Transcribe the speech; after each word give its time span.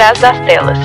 trás 0.00 0.18
das 0.18 0.46
telas. 0.46 0.78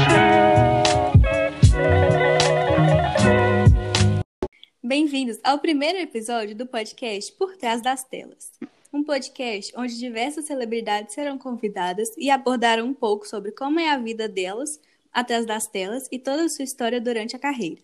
Bem-vindos 4.83 5.39
ao 5.41 5.57
primeiro 5.59 5.99
episódio 5.99 6.53
do 6.53 6.65
podcast 6.65 7.31
Por 7.31 7.55
Trás 7.55 7.81
das 7.81 8.03
Telas. 8.03 8.51
Um 8.91 9.05
podcast 9.05 9.71
onde 9.77 9.97
diversas 9.97 10.43
celebridades 10.43 11.15
serão 11.15 11.37
convidadas 11.37 12.09
e 12.17 12.29
abordarão 12.29 12.87
um 12.87 12.93
pouco 12.93 13.25
sobre 13.25 13.53
como 13.53 13.79
é 13.79 13.89
a 13.89 13.97
vida 13.97 14.27
delas 14.27 14.81
atrás 15.13 15.45
das 15.45 15.65
telas 15.65 16.09
e 16.11 16.19
toda 16.19 16.43
a 16.43 16.49
sua 16.49 16.65
história 16.65 16.99
durante 16.99 17.37
a 17.37 17.39
carreira. 17.39 17.81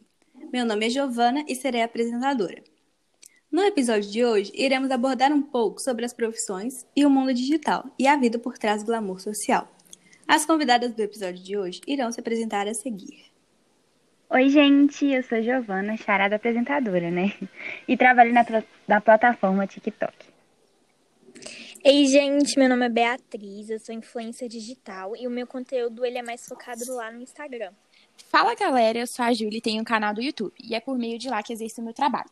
Meu 0.52 0.66
nome 0.66 0.88
é 0.88 0.90
Giovana 0.90 1.46
e 1.48 1.56
serei 1.56 1.82
apresentadora. 1.82 2.62
No 3.50 3.62
episódio 3.62 4.12
de 4.12 4.26
hoje, 4.26 4.52
iremos 4.54 4.92
abordar 4.92 5.32
um 5.32 5.42
pouco 5.42 5.80
sobre 5.80 6.04
as 6.04 6.12
profissões 6.12 6.86
e 6.94 7.06
o 7.06 7.10
mundo 7.10 7.34
digital 7.34 7.86
e 7.98 8.06
a 8.06 8.18
vida 8.18 8.38
por 8.38 8.58
trás 8.58 8.84
do 8.84 8.88
glamour 8.88 9.22
social. 9.22 9.70
As 10.28 10.46
convidadas 10.46 10.94
do 10.94 11.02
episódio 11.02 11.44
de 11.44 11.58
hoje 11.58 11.82
irão 11.88 12.12
se 12.12 12.20
apresentar 12.20 12.68
a 12.68 12.74
seguir. 12.74 13.32
Oi, 14.30 14.48
gente, 14.48 15.06
eu 15.06 15.22
sou 15.24 15.42
Giovana, 15.42 15.98
charada 15.98 16.38
apresentadora, 16.38 17.12
né? 17.12 17.34
E 17.86 17.98
trabalho 17.98 18.34
na, 18.34 18.46
na 18.88 19.02
plataforma 19.02 19.68
TikTok. 19.68 20.14
Ei, 21.84 22.06
gente, 22.06 22.58
meu 22.58 22.70
nome 22.70 22.86
é 22.86 22.90
Beatriz, 22.90 23.70
eu 23.70 23.80
sou 23.80 23.94
influencer 23.94 24.48
digital 24.48 25.16
e 25.18 25.28
o 25.28 25.32
meu 25.32 25.48
conteúdo 25.48 26.06
ele 26.06 26.18
é 26.18 26.24
mais 26.24 26.48
focado 26.48 26.82
lá 26.94 27.12
no 27.12 27.22
Instagram. 27.22 27.74
Fala, 28.30 28.56
galera, 28.56 29.00
eu 29.00 29.08
sou 29.08 29.26
a 29.26 29.34
Júlia 29.34 29.58
e 29.58 29.62
tenho 29.62 29.82
um 29.82 29.84
canal 29.84 30.14
do 30.14 30.22
YouTube 30.22 30.54
e 30.64 30.76
é 30.76 30.80
por 30.80 30.98
meio 30.98 31.18
de 31.18 31.28
lá 31.28 31.42
que 31.44 31.52
exerço 31.52 31.82
o 31.82 31.84
meu 31.84 31.94
trabalho. 31.94 32.30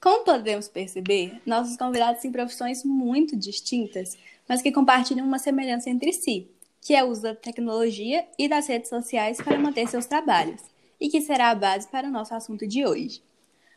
Como 0.00 0.22
podemos 0.22 0.68
perceber, 0.68 1.40
nossos 1.44 1.76
convidados 1.76 2.22
têm 2.22 2.30
profissões 2.30 2.84
muito 2.84 3.34
distintas, 3.34 4.16
mas 4.48 4.62
que 4.62 4.70
compartilham 4.70 5.26
uma 5.26 5.38
semelhança 5.38 5.90
entre 5.90 6.12
si, 6.12 6.48
que 6.86 6.94
é 6.94 7.02
o 7.02 7.08
uso 7.08 7.22
da 7.22 7.34
tecnologia 7.34 8.24
e 8.38 8.46
das 8.46 8.68
redes 8.68 8.88
sociais 8.88 9.38
para 9.38 9.58
manter 9.58 9.88
seus 9.88 10.06
trabalhos, 10.06 10.60
e 11.00 11.08
que 11.08 11.20
será 11.20 11.50
a 11.50 11.54
base 11.54 11.88
para 11.88 12.06
o 12.06 12.10
nosso 12.12 12.32
assunto 12.32 12.64
de 12.64 12.86
hoje. 12.86 13.20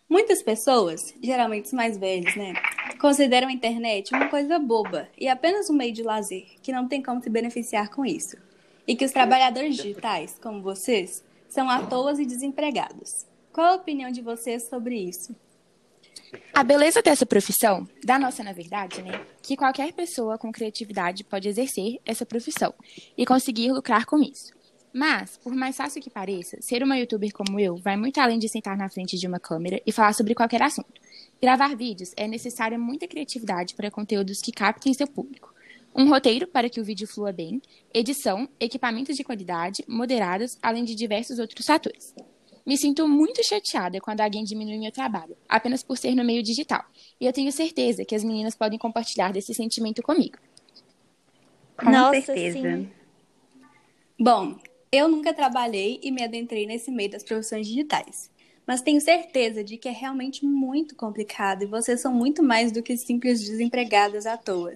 Muitas 0.08 0.44
pessoas, 0.44 1.16
geralmente 1.20 1.66
os 1.66 1.74
mais 1.74 1.98
velhos, 1.98 2.36
né, 2.36 2.54
consideram 3.02 3.48
a 3.48 3.52
internet 3.52 4.14
uma 4.14 4.30
coisa 4.30 4.60
boba 4.60 5.10
e 5.18 5.28
apenas 5.28 5.72
um 5.72 5.74
meio 5.74 5.92
de 5.92 6.04
lazer, 6.04 6.46
que 6.62 6.72
não 6.72 6.88
tem 6.88 7.02
como 7.02 7.20
se 7.20 7.32
beneficiar 7.32 7.90
com 7.90 8.06
isso. 8.06 8.38
E 8.88 8.96
que 8.96 9.06
os 9.06 9.12
trabalhadores 9.12 9.76
digitais, 9.76 10.38
como 10.40 10.62
vocês, 10.62 11.24
são 11.48 11.68
à 11.68 11.88
toa 11.88 12.14
e 12.22 12.28
desempregados. 12.28 13.26
Qual 13.52 13.74
a 13.74 13.76
opinião 13.76 14.12
de 14.12 14.22
vocês 14.22 14.70
sobre 14.70 14.96
isso? 14.96 15.36
A 16.54 16.64
beleza 16.64 17.02
dessa 17.02 17.26
profissão, 17.26 17.88
da 18.04 18.20
nossa 18.20 18.44
na 18.44 18.52
verdade, 18.54 19.02
né, 19.02 19.26
que 19.42 19.56
qualquer 19.56 19.94
pessoa 19.94 20.38
com 20.38 20.52
criatividade 20.52 21.24
pode 21.24 21.48
exercer 21.48 22.00
essa 22.06 22.26
profissão 22.26 22.74
e 23.18 23.26
conseguir 23.26 23.72
lucrar 23.72 24.06
com 24.06 24.22
isso. 24.22 24.54
Mas, 24.94 25.38
por 25.38 25.54
mais 25.54 25.78
fácil 25.78 26.02
que 26.02 26.10
pareça, 26.10 26.58
ser 26.62 26.84
uma 26.84 26.98
youtuber 26.98 27.32
como 27.32 27.60
eu 27.60 27.78
vai 27.78 27.96
muito 27.96 28.20
além 28.20 28.40
de 28.40 28.50
sentar 28.50 28.76
na 28.76 28.90
frente 28.90 29.18
de 29.18 29.28
uma 29.28 29.40
câmera 29.40 29.80
e 29.86 29.92
falar 29.92 30.14
sobre 30.14 30.34
qualquer 30.34 30.62
assunto. 30.62 31.00
Gravar 31.42 31.76
vídeos 31.76 32.12
é 32.18 32.28
necessária 32.28 32.78
muita 32.78 33.08
criatividade 33.08 33.76
para 33.76 33.92
conteúdos 33.92 34.42
que 34.42 34.52
captem 34.52 34.94
seu 34.94 35.08
público. 35.08 35.54
Um 35.96 36.10
roteiro 36.10 36.48
para 36.48 36.70
que 36.70 36.80
o 36.80 36.84
vídeo 36.84 37.08
flua 37.08 37.32
bem, 37.32 37.62
edição, 37.94 38.50
equipamentos 38.60 39.16
de 39.16 39.24
qualidade, 39.24 39.84
moderados, 39.88 40.58
além 40.62 40.84
de 40.84 40.96
diversos 40.96 41.40
outros 41.40 41.66
fatores. 41.66 42.14
Me 42.70 42.78
sinto 42.78 43.08
muito 43.08 43.44
chateada 43.44 44.00
quando 44.00 44.22
alguém 44.22 44.44
diminui 44.44 44.78
meu 44.78 44.92
trabalho, 44.92 45.36
apenas 45.50 45.82
por 45.82 45.98
ser 45.98 46.14
no 46.14 46.24
meio 46.24 46.44
digital. 46.44 46.86
E 47.20 47.26
eu 47.26 47.34
tenho 47.34 47.52
certeza 47.52 48.06
que 48.06 48.14
as 48.14 48.24
meninas 48.24 48.54
podem 48.54 48.78
compartilhar 48.78 49.34
desse 49.34 49.56
sentimento 49.56 50.04
comigo. 50.04 50.38
Com 51.76 51.90
Nossa, 51.90 52.22
certeza. 52.22 52.60
sim. 52.60 52.88
Bom, 54.20 54.60
eu 54.92 55.08
nunca 55.08 55.34
trabalhei 55.34 56.00
e 56.04 56.12
me 56.12 56.24
adentrei 56.24 56.68
nesse 56.68 56.92
meio 56.92 57.10
das 57.10 57.24
profissões 57.24 57.66
digitais. 57.66 58.30
Mas 58.68 58.84
tenho 58.84 59.02
certeza 59.02 59.64
de 59.64 59.76
que 59.76 59.90
é 59.90 59.92
realmente 59.92 60.46
muito 60.46 60.96
complicado 60.96 61.64
e 61.64 61.66
vocês 61.66 62.00
são 62.00 62.14
muito 62.14 62.44
mais 62.44 62.72
do 62.72 62.84
que 62.84 62.96
simples 62.98 63.40
desempregadas 63.40 64.28
à 64.28 64.38
toa. 64.38 64.76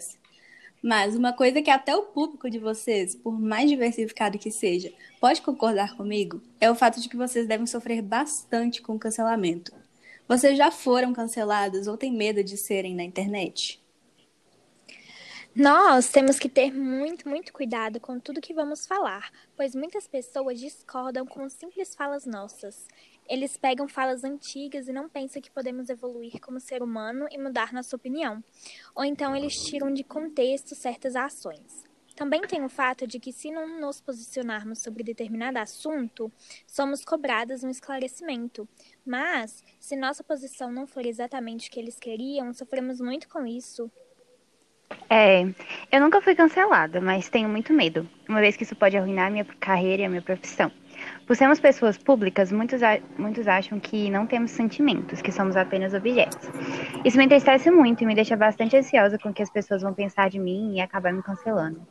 Mas 0.84 1.16
uma 1.16 1.32
coisa 1.32 1.62
que 1.62 1.70
até 1.70 1.96
o 1.96 2.04
público 2.04 2.50
de 2.50 2.60
vocês, 2.60 3.16
por 3.16 3.40
mais 3.40 3.70
diversificado 3.70 4.38
que 4.38 4.52
seja, 4.52 4.92
pode 5.22 5.42
concordar 5.42 5.96
comigo, 5.96 6.42
é 6.60 6.70
o 6.70 6.76
fato 6.76 7.00
de 7.00 7.08
que 7.08 7.16
vocês 7.16 7.48
devem 7.48 7.66
sofrer 7.66 8.02
bastante 8.02 8.82
com 8.82 8.96
o 8.96 9.00
cancelamento. 9.00 9.72
Vocês 10.28 10.58
já 10.58 10.70
foram 10.72 11.14
canceladas 11.14 11.88
ou 11.88 11.96
têm 11.96 12.12
medo 12.12 12.44
de 12.44 12.58
serem 12.58 12.96
na 12.96 13.04
internet? 13.04 13.82
Nós 15.56 16.10
temos 16.10 16.38
que 16.38 16.50
ter 16.50 16.74
muito, 16.74 17.30
muito 17.30 17.54
cuidado 17.54 18.00
com 18.00 18.20
tudo 18.20 18.42
que 18.42 18.54
vamos 18.54 18.86
falar, 18.86 19.32
pois 19.56 19.76
muitas 19.76 20.06
pessoas 20.08 20.60
discordam 20.60 21.26
com 21.26 21.48
simples 21.48 21.96
falas 21.96 22.26
nossas. 22.26 22.88
Eles 23.28 23.58
pegam 23.58 23.88
falas 23.88 24.24
antigas 24.24 24.88
e 24.88 24.94
não 24.94 25.10
pensam 25.10 25.42
que 25.42 25.52
podemos 25.52 25.90
evoluir 25.90 26.40
como 26.42 26.60
ser 26.60 26.84
humano 26.84 27.28
e 27.32 27.38
mudar 27.38 27.74
nossa 27.74 27.96
opinião. 27.96 28.44
Ou 28.96 29.04
então 29.04 29.36
eles 29.36 29.54
tiram 29.54 29.94
de 29.94 30.04
contexto 30.04 30.76
certas 30.76 31.16
ações. 31.16 31.84
Também 32.16 32.42
tem 32.42 32.64
o 32.64 32.70
fato 32.70 33.08
de 33.08 33.20
que, 33.20 33.34
se 33.34 33.50
não 33.50 33.80
nos 33.80 34.00
posicionarmos 34.00 34.80
sobre 34.84 35.04
determinado 35.04 35.58
assunto, 35.58 36.32
somos 36.68 37.04
cobradas 37.04 37.64
um 37.64 37.70
esclarecimento. 37.70 38.68
Mas, 39.04 39.64
se 39.80 39.96
nossa 39.96 40.24
posição 40.24 40.72
não 40.72 40.86
for 40.86 41.06
exatamente 41.06 41.70
o 41.70 41.72
que 41.72 41.80
eles 41.80 42.00
queriam, 42.00 42.54
sofremos 42.54 43.02
muito 43.02 43.28
com 43.28 43.48
isso. 43.48 43.92
É, 45.10 45.42
eu 45.92 46.00
nunca 46.00 46.22
fui 46.22 46.36
cancelada, 46.36 47.02
mas 47.02 47.30
tenho 47.30 47.50
muito 47.50 47.74
medo, 47.74 48.08
uma 48.30 48.40
vez 48.40 48.56
que 48.56 48.64
isso 48.64 48.76
pode 48.76 48.96
arruinar 48.96 49.32
minha 49.32 49.46
carreira 49.46 50.04
e 50.04 50.06
a 50.06 50.10
minha 50.10 50.22
profissão. 50.22 50.72
Por 51.26 51.38
sermos 51.38 51.60
pessoas 51.60 51.98
públicas, 51.98 52.52
muitos, 52.52 52.82
muitos 53.18 53.48
acham 53.48 53.80
que 53.80 54.10
não 54.10 54.28
temos 54.28 54.52
sentimentos, 54.52 55.22
que 55.22 55.32
somos 55.32 55.56
apenas 55.56 55.94
objetos. 55.94 56.50
Isso 57.06 57.18
me 57.18 57.26
entristece 57.26 57.72
muito 57.72 58.04
e 58.04 58.06
me 58.06 58.14
deixa 58.14 58.36
bastante 58.36 58.76
ansiosa 58.76 59.18
com 59.18 59.30
o 59.30 59.34
que 59.34 59.42
as 59.42 59.50
pessoas 59.50 59.82
vão 59.82 59.94
pensar 59.94 60.30
de 60.30 60.38
mim 60.38 60.76
e 60.76 60.82
acabar 60.82 61.14
me 61.14 61.24
cancelando. 61.24 61.82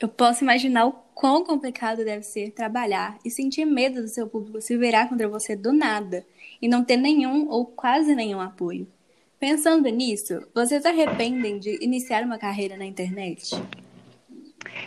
Eu 0.00 0.08
posso 0.08 0.44
imaginar 0.44 0.86
o 0.86 0.92
quão 1.14 1.44
complicado 1.44 2.04
deve 2.04 2.22
ser 2.22 2.52
trabalhar 2.52 3.18
e 3.24 3.30
sentir 3.30 3.64
medo 3.64 4.02
do 4.02 4.08
seu 4.08 4.28
público 4.28 4.60
se 4.60 4.76
virar 4.76 5.08
contra 5.08 5.28
você 5.28 5.56
do 5.56 5.72
nada 5.72 6.24
e 6.62 6.68
não 6.68 6.84
ter 6.84 6.96
nenhum 6.96 7.48
ou 7.48 7.66
quase 7.66 8.14
nenhum 8.14 8.40
apoio. 8.40 8.86
Pensando 9.40 9.88
nisso, 9.88 10.46
vocês 10.54 10.84
arrependem 10.84 11.58
de 11.58 11.82
iniciar 11.82 12.22
uma 12.22 12.38
carreira 12.38 12.76
na 12.76 12.84
internet? 12.84 13.50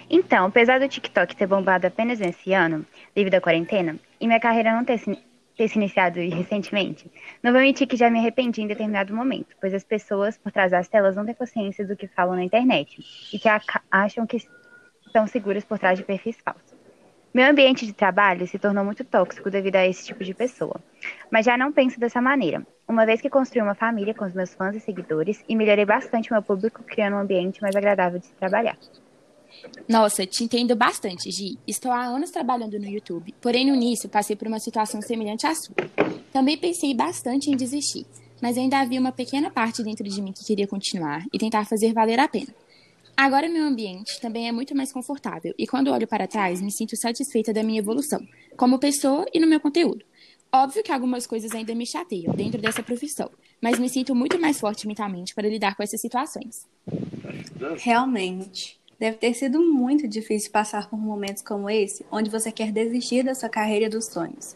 Então, 0.10 0.46
apesar 0.46 0.80
do 0.80 0.88
TikTok 0.88 1.36
ter 1.36 1.48
bombado 1.48 1.88
apenas 1.88 2.20
nesse 2.20 2.54
ano, 2.54 2.86
devido 3.16 3.36
à 3.36 3.42
quarentena, 3.42 3.98
e 4.20 4.28
minha 4.28 4.40
carreira 4.40 4.76
não 4.76 4.84
ter 4.84 4.98
se, 4.98 5.18
ter 5.56 5.68
se 5.68 5.78
iniciado 5.78 6.20
recentemente, 6.30 7.10
não 7.42 7.52
vou 7.52 7.62
mentir 7.62 7.88
que 7.88 7.96
já 7.96 8.10
me 8.10 8.20
arrependi 8.20 8.62
em 8.62 8.68
determinado 8.68 9.16
momento, 9.16 9.56
pois 9.60 9.74
as 9.74 9.84
pessoas 9.84 10.38
por 10.38 10.52
trás 10.52 10.72
das 10.72 10.88
telas 10.88 11.16
não 11.16 11.26
têm 11.26 11.34
consciência 11.34 11.86
do 11.86 11.96
que 11.96 12.08
falam 12.08 12.36
na 12.36 12.44
internet 12.44 13.04
e 13.34 13.40
que 13.40 13.48
acham 13.90 14.28
que 14.28 14.38
estão 15.06 15.28
seguras 15.28 15.64
por 15.64 15.80
trás 15.80 15.98
de 15.98 16.06
perfis 16.06 16.38
falsos. 16.44 16.80
Meu 17.34 17.50
ambiente 17.50 17.86
de 17.86 17.94
trabalho 17.94 18.46
se 18.46 18.60
tornou 18.60 18.84
muito 18.84 19.06
tóxico 19.06 19.50
devido 19.50 19.78
a 19.78 19.88
esse 19.88 20.06
tipo 20.06 20.22
de 20.22 20.34
pessoa, 20.34 20.76
mas 21.32 21.46
já 21.46 21.58
não 21.58 21.72
penso 21.72 21.98
dessa 21.98 22.22
maneira, 22.22 22.68
uma 22.86 23.06
vez 23.06 23.22
que 23.22 23.30
construí 23.30 23.62
uma 23.62 23.74
família 23.74 24.14
com 24.14 24.26
os 24.26 24.34
meus 24.34 24.54
fãs 24.54 24.76
e 24.76 24.82
seguidores 24.82 25.42
e 25.48 25.56
melhorei 25.56 25.86
bastante 25.86 26.30
meu 26.30 26.42
público 26.42 26.84
criando 26.84 27.16
um 27.16 27.20
ambiente 27.20 27.62
mais 27.62 27.74
agradável 27.74 28.20
de 28.20 28.26
se 28.26 28.34
trabalhar. 28.34 28.78
Nossa, 29.88 30.26
te 30.26 30.44
entendo 30.44 30.76
bastante, 30.76 31.32
Gi. 31.32 31.58
Estou 31.68 31.92
há 31.92 32.06
anos 32.06 32.32
trabalhando 32.32 32.80
no 32.80 32.88
YouTube, 32.88 33.34
porém 33.42 33.66
no 33.66 33.76
início 33.76 34.10
passei 34.10 34.36
por 34.36 34.48
uma 34.48 34.60
situação 34.60 35.02
semelhante 35.02 35.46
à 35.46 35.54
sua. 35.54 35.76
Também 36.32 36.58
pensei 36.58 36.94
bastante 36.94 37.50
em 37.50 37.56
desistir, 37.56 38.06
mas 38.42 38.58
ainda 38.58 38.80
havia 38.80 39.00
uma 39.00 39.12
pequena 39.12 39.52
parte 39.52 39.84
dentro 39.84 40.08
de 40.08 40.22
mim 40.22 40.32
que 40.32 40.46
queria 40.46 40.68
continuar 40.68 41.26
e 41.32 41.38
tentar 41.38 41.66
fazer 41.66 41.94
valer 41.94 42.20
a 42.20 42.28
pena. 42.28 42.54
Agora 43.16 43.48
meu 43.48 43.64
ambiente 43.66 44.20
também 44.20 44.48
é 44.48 44.52
muito 44.52 44.76
mais 44.76 44.92
confortável 44.92 45.54
e 45.58 45.68
quando 45.68 45.92
olho 45.92 46.08
para 46.08 46.28
trás 46.28 46.60
me 46.62 46.72
sinto 46.72 46.96
satisfeita 46.96 47.54
da 47.54 47.62
minha 47.62 47.80
evolução, 47.80 48.20
como 48.58 48.80
pessoa 48.80 49.26
e 49.34 49.40
no 49.40 49.48
meu 49.48 49.60
conteúdo. 49.60 50.04
Óbvio 50.52 50.84
que 50.84 50.92
algumas 50.92 51.28
coisas 51.28 51.52
ainda 51.52 51.76
me 51.76 51.86
chateiam 51.86 52.34
dentro 52.34 52.60
dessa 52.60 52.84
profissão, 52.84 53.30
mas 53.62 53.80
me 53.80 53.88
sinto 53.88 54.16
muito 54.16 54.40
mais 54.40 54.60
forte 54.60 54.88
mentalmente 54.88 55.36
para 55.36 55.48
lidar 55.48 55.76
com 55.76 55.84
essas 55.84 56.02
situações. 56.02 56.68
Realmente. 57.78 58.81
Deve 59.02 59.18
ter 59.18 59.34
sido 59.34 59.60
muito 59.60 60.08
difícil 60.08 60.52
passar 60.52 60.88
por 60.88 60.96
momentos 60.96 61.42
como 61.42 61.68
esse, 61.68 62.06
onde 62.12 62.30
você 62.30 62.52
quer 62.52 62.72
desistir 62.72 63.24
da 63.24 63.34
sua 63.34 63.50
carreira 63.50 63.90
dos 63.90 64.06
sonhos. 64.06 64.56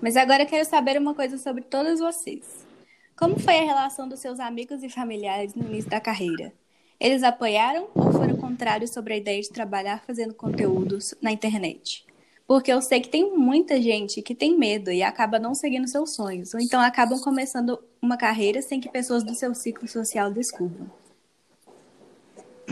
Mas 0.00 0.16
agora 0.16 0.46
quero 0.46 0.64
saber 0.64 0.98
uma 0.98 1.14
coisa 1.14 1.36
sobre 1.36 1.62
todas 1.62 2.00
vocês. 2.00 2.66
Como 3.14 3.38
foi 3.38 3.58
a 3.58 3.64
relação 3.64 4.08
dos 4.08 4.20
seus 4.20 4.40
amigos 4.40 4.82
e 4.82 4.88
familiares 4.88 5.54
no 5.54 5.66
início 5.66 5.90
da 5.90 6.00
carreira? 6.00 6.54
Eles 6.98 7.22
apoiaram 7.22 7.86
ou 7.94 8.10
foram 8.10 8.34
contrários 8.38 8.92
sobre 8.92 9.12
a 9.12 9.16
ideia 9.18 9.42
de 9.42 9.50
trabalhar 9.50 10.02
fazendo 10.06 10.32
conteúdos 10.32 11.14
na 11.20 11.30
internet? 11.30 12.06
Porque 12.46 12.72
eu 12.72 12.80
sei 12.80 12.98
que 12.98 13.10
tem 13.10 13.36
muita 13.36 13.78
gente 13.78 14.22
que 14.22 14.34
tem 14.34 14.56
medo 14.58 14.90
e 14.90 15.02
acaba 15.02 15.38
não 15.38 15.54
seguindo 15.54 15.86
seus 15.86 16.14
sonhos, 16.14 16.54
ou 16.54 16.60
então 16.60 16.80
acabam 16.80 17.20
começando 17.20 17.78
uma 18.00 18.16
carreira 18.16 18.62
sem 18.62 18.80
que 18.80 18.88
pessoas 18.88 19.22
do 19.22 19.34
seu 19.34 19.54
ciclo 19.54 19.86
social 19.86 20.32
descubram. 20.32 21.01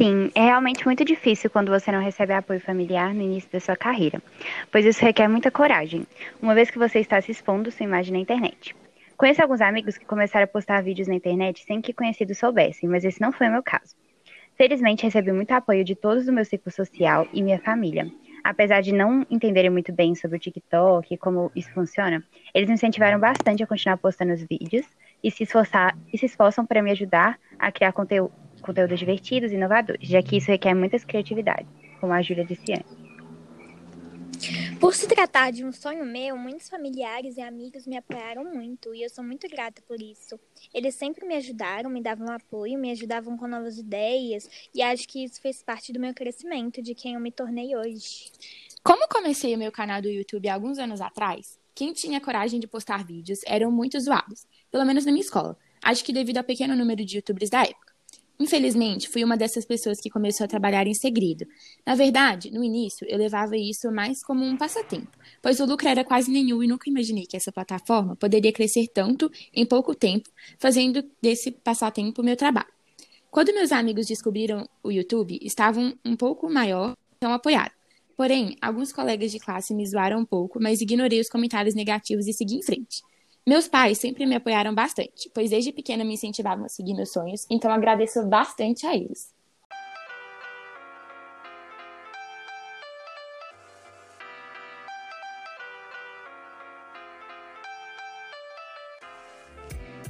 Sim, 0.00 0.30
é 0.34 0.44
realmente 0.44 0.86
muito 0.86 1.04
difícil 1.04 1.50
quando 1.50 1.68
você 1.68 1.92
não 1.92 2.00
recebe 2.00 2.32
apoio 2.32 2.58
familiar 2.58 3.12
no 3.12 3.20
início 3.20 3.50
da 3.52 3.60
sua 3.60 3.76
carreira, 3.76 4.22
pois 4.72 4.86
isso 4.86 5.04
requer 5.04 5.28
muita 5.28 5.50
coragem, 5.50 6.06
uma 6.40 6.54
vez 6.54 6.70
que 6.70 6.78
você 6.78 7.00
está 7.00 7.20
se 7.20 7.30
expondo 7.30 7.70
sua 7.70 7.84
imagem 7.84 8.14
na 8.14 8.18
internet. 8.18 8.74
Conheço 9.14 9.42
alguns 9.42 9.60
amigos 9.60 9.98
que 9.98 10.06
começaram 10.06 10.44
a 10.44 10.48
postar 10.48 10.82
vídeos 10.82 11.06
na 11.06 11.14
internet 11.14 11.62
sem 11.64 11.82
que 11.82 11.92
conhecidos 11.92 12.38
soubessem, 12.38 12.88
mas 12.88 13.04
esse 13.04 13.20
não 13.20 13.30
foi 13.30 13.48
o 13.48 13.52
meu 13.52 13.62
caso. 13.62 13.94
Felizmente, 14.56 15.04
recebi 15.04 15.32
muito 15.32 15.52
apoio 15.52 15.84
de 15.84 15.94
todos 15.94 16.24
do 16.24 16.32
meu 16.32 16.46
ciclo 16.46 16.72
social 16.72 17.28
e 17.30 17.42
minha 17.42 17.58
família. 17.58 18.10
Apesar 18.42 18.80
de 18.80 18.92
não 18.92 19.26
entenderem 19.30 19.68
muito 19.70 19.92
bem 19.92 20.14
sobre 20.14 20.38
o 20.38 20.40
TikTok 20.40 21.12
e 21.12 21.18
como 21.18 21.52
isso 21.54 21.70
funciona, 21.74 22.24
eles 22.54 22.70
me 22.70 22.74
incentivaram 22.74 23.20
bastante 23.20 23.62
a 23.62 23.66
continuar 23.66 23.98
postando 23.98 24.32
os 24.32 24.42
vídeos 24.50 24.86
e 25.22 25.30
se, 25.30 25.42
esforçar, 25.42 25.94
e 26.10 26.16
se 26.16 26.24
esforçam 26.24 26.64
para 26.64 26.82
me 26.82 26.90
ajudar 26.90 27.38
a 27.58 27.70
criar 27.70 27.92
conteúdo, 27.92 28.32
conteúdos 28.60 28.98
divertidos 28.98 29.52
e 29.52 29.54
inovadores, 29.54 30.08
já 30.08 30.22
que 30.22 30.36
isso 30.36 30.48
requer 30.48 30.74
muitas 30.74 31.04
criatividades, 31.04 31.66
como 32.00 32.12
a 32.12 32.22
Júlia 32.22 32.44
disse 32.44 32.72
antes. 32.72 33.00
Por 34.80 34.94
se 34.94 35.06
tratar 35.06 35.50
de 35.50 35.62
um 35.62 35.70
sonho 35.70 36.06
meu, 36.06 36.38
muitos 36.38 36.68
familiares 36.68 37.36
e 37.36 37.42
amigos 37.42 37.86
me 37.86 37.98
apoiaram 37.98 38.44
muito 38.44 38.94
e 38.94 39.02
eu 39.02 39.10
sou 39.10 39.22
muito 39.22 39.46
grata 39.46 39.82
por 39.86 40.00
isso. 40.00 40.40
Eles 40.72 40.94
sempre 40.94 41.26
me 41.26 41.34
ajudaram, 41.34 41.90
me 41.90 42.02
davam 42.02 42.32
apoio, 42.32 42.78
me 42.78 42.90
ajudavam 42.90 43.36
com 43.36 43.46
novas 43.46 43.76
ideias 43.76 44.48
e 44.74 44.80
acho 44.80 45.06
que 45.06 45.22
isso 45.22 45.40
fez 45.42 45.62
parte 45.62 45.92
do 45.92 46.00
meu 46.00 46.14
crescimento, 46.14 46.80
de 46.80 46.94
quem 46.94 47.14
eu 47.14 47.20
me 47.20 47.30
tornei 47.30 47.76
hoje. 47.76 48.32
Como 48.82 49.06
comecei 49.08 49.54
o 49.54 49.58
meu 49.58 49.70
canal 49.70 50.00
do 50.00 50.08
YouTube 50.08 50.48
há 50.48 50.54
alguns 50.54 50.78
anos 50.78 51.02
atrás, 51.02 51.58
quem 51.74 51.92
tinha 51.92 52.20
coragem 52.20 52.58
de 52.58 52.66
postar 52.66 53.04
vídeos 53.04 53.40
eram 53.46 53.70
muito 53.70 54.00
zoados, 54.00 54.46
pelo 54.70 54.86
menos 54.86 55.04
na 55.04 55.12
minha 55.12 55.24
escola. 55.24 55.58
Acho 55.82 56.02
que 56.02 56.12
devido 56.12 56.38
ao 56.38 56.44
pequeno 56.44 56.74
número 56.74 57.04
de 57.04 57.16
youtubers 57.16 57.50
da 57.50 57.62
época. 57.62 57.89
Infelizmente, 58.40 59.06
fui 59.06 59.22
uma 59.22 59.36
dessas 59.36 59.66
pessoas 59.66 60.00
que 60.00 60.08
começou 60.08 60.46
a 60.46 60.48
trabalhar 60.48 60.86
em 60.86 60.94
segredo. 60.94 61.46
Na 61.84 61.94
verdade, 61.94 62.50
no 62.50 62.64
início, 62.64 63.06
eu 63.06 63.18
levava 63.18 63.54
isso 63.54 63.92
mais 63.92 64.24
como 64.24 64.42
um 64.42 64.56
passatempo, 64.56 65.10
pois 65.42 65.60
o 65.60 65.66
lucro 65.66 65.86
era 65.86 66.02
quase 66.02 66.30
nenhum 66.30 66.62
e 66.62 66.66
nunca 66.66 66.88
imaginei 66.88 67.26
que 67.26 67.36
essa 67.36 67.52
plataforma 67.52 68.16
poderia 68.16 68.50
crescer 68.50 68.88
tanto 68.88 69.30
em 69.52 69.66
pouco 69.66 69.94
tempo, 69.94 70.30
fazendo 70.58 71.04
desse 71.20 71.50
passatempo 71.50 72.22
meu 72.22 72.34
trabalho. 72.34 72.72
Quando 73.30 73.52
meus 73.52 73.72
amigos 73.72 74.06
descobriram 74.06 74.66
o 74.82 74.90
YouTube, 74.90 75.38
estavam 75.42 75.94
um 76.02 76.16
pouco 76.16 76.50
maior, 76.50 76.96
então 77.18 77.34
apoiaram. 77.34 77.72
Porém, 78.16 78.56
alguns 78.60 78.90
colegas 78.90 79.30
de 79.30 79.38
classe 79.38 79.74
me 79.74 79.86
zoaram 79.86 80.18
um 80.18 80.24
pouco, 80.24 80.58
mas 80.60 80.80
ignorei 80.80 81.20
os 81.20 81.28
comentários 81.28 81.74
negativos 81.74 82.26
e 82.26 82.32
segui 82.32 82.54
em 82.54 82.62
frente. 82.62 83.02
Meus 83.46 83.66
pais 83.66 83.98
sempre 83.98 84.26
me 84.26 84.36
apoiaram 84.36 84.74
bastante, 84.74 85.30
pois 85.34 85.50
desde 85.50 85.72
pequena 85.72 86.04
me 86.04 86.14
incentivavam 86.14 86.66
a 86.66 86.68
seguir 86.68 86.94
meus 86.94 87.10
sonhos, 87.10 87.46
então 87.50 87.72
agradeço 87.72 88.22
bastante 88.26 88.86
a 88.86 88.94
eles. 88.94 89.34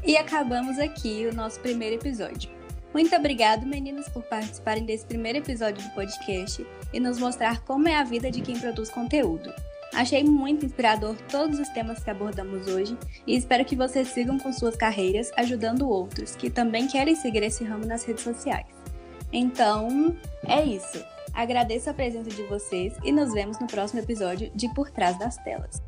E 0.03 0.17
acabamos 0.17 0.79
aqui 0.79 1.27
o 1.27 1.35
nosso 1.35 1.61
primeiro 1.61 1.97
episódio. 1.97 2.51
Muito 2.93 3.15
obrigado, 3.15 3.65
meninas, 3.65 4.09
por 4.09 4.25
participarem 4.25 4.85
desse 4.85 5.07
primeiro 5.07 5.39
episódio 5.39 5.87
do 5.87 5.95
podcast 5.95 6.67
e 6.93 6.99
nos 6.99 7.21
mostrar 7.21 7.65
como 7.65 7.87
é 7.87 7.95
a 7.95 8.03
vida 8.03 8.29
de 8.29 8.41
quem 8.41 8.59
produz 8.59 8.91
conteúdo. 8.91 9.55
Achei 10.01 10.25
muito 10.25 10.65
inspirador 10.65 11.15
todos 11.31 11.59
os 11.59 11.69
temas 11.69 12.03
que 12.03 12.09
abordamos 12.09 12.67
hoje 12.69 12.97
e 13.27 13.37
espero 13.37 13.67
que 13.67 13.77
vocês 13.77 14.09
sigam 14.09 14.39
com 14.39 14.51
suas 14.51 14.75
carreiras 14.75 15.31
ajudando 15.37 15.87
outros 15.87 16.35
que 16.35 16.49
também 16.49 16.89
querem 16.89 17.15
seguir 17.15 17.43
esse 17.43 17.63
ramo 17.65 17.85
nas 17.85 18.03
redes 18.03 18.25
sociais. 18.25 18.65
Então, 19.31 20.17
é 20.47 20.65
isso. 20.65 21.05
Agradeço 21.35 21.91
a 21.91 21.93
presença 21.93 22.31
de 22.31 22.43
vocês 22.45 22.95
e 23.05 23.13
nos 23.13 23.35
vemos 23.35 23.61
no 23.61 23.67
próximo 23.67 24.01
episódio 24.01 24.51
de 24.55 24.73
Por 24.73 24.91
Trás 24.91 25.19
das 25.19 25.37
Telas. 25.37 25.83